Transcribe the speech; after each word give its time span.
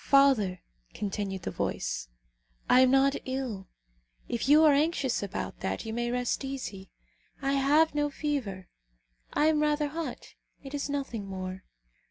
"Father," 0.03 0.63
continued 0.95 1.43
the 1.43 1.51
voice, 1.51 2.07
"I 2.67 2.79
am 2.79 2.89
not 2.89 3.15
ill; 3.25 3.67
if 4.27 4.49
you 4.49 4.63
are 4.63 4.73
anxious 4.73 5.21
about 5.21 5.59
that, 5.59 5.85
you 5.85 5.93
may 5.93 6.09
rest 6.09 6.43
easy. 6.43 6.89
I 7.39 7.53
have 7.53 7.93
no 7.93 8.09
fever. 8.09 8.67
I 9.31 9.45
am 9.45 9.61
rather 9.61 9.89
hot; 9.89 10.33
it 10.63 10.73
is 10.73 10.89
nothing 10.89 11.27
more." 11.27 11.65